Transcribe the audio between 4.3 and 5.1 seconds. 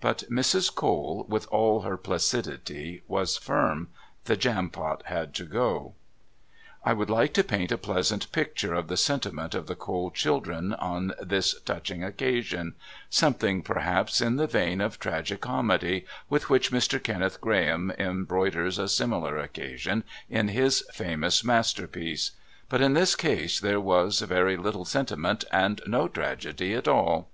Jampot